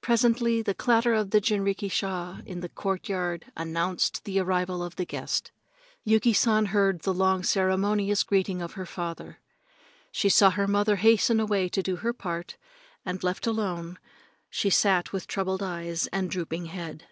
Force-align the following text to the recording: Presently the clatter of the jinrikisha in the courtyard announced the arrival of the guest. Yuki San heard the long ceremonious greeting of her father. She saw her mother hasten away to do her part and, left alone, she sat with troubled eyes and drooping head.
Presently 0.00 0.62
the 0.62 0.74
clatter 0.74 1.12
of 1.12 1.30
the 1.30 1.40
jinrikisha 1.40 2.40
in 2.46 2.60
the 2.60 2.68
courtyard 2.68 3.46
announced 3.56 4.22
the 4.22 4.38
arrival 4.38 4.80
of 4.80 4.94
the 4.94 5.04
guest. 5.04 5.50
Yuki 6.04 6.32
San 6.32 6.66
heard 6.66 7.00
the 7.00 7.12
long 7.12 7.42
ceremonious 7.42 8.22
greeting 8.22 8.62
of 8.62 8.74
her 8.74 8.86
father. 8.86 9.40
She 10.12 10.28
saw 10.28 10.50
her 10.50 10.68
mother 10.68 10.94
hasten 10.94 11.40
away 11.40 11.68
to 11.70 11.82
do 11.82 11.96
her 11.96 12.12
part 12.12 12.56
and, 13.04 13.24
left 13.24 13.44
alone, 13.44 13.98
she 14.50 14.70
sat 14.70 15.12
with 15.12 15.26
troubled 15.26 15.64
eyes 15.64 16.06
and 16.12 16.30
drooping 16.30 16.66
head. 16.66 17.08